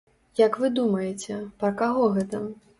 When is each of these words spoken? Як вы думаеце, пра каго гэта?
Як 0.39 0.57
вы 0.63 0.69
думаеце, 0.79 1.39
пра 1.63 1.71
каго 1.85 2.11
гэта? 2.19 2.45